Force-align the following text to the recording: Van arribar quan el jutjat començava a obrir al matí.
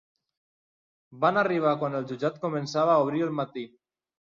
Van 1.25 1.37
arribar 1.43 1.75
quan 1.83 1.99
el 2.01 2.09
jutjat 2.15 2.41
començava 2.47 2.95
a 2.97 3.07
obrir 3.07 3.25
al 3.29 3.39
matí. 3.45 3.71